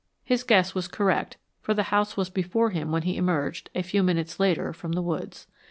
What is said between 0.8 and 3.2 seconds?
correct, for the house was before him when he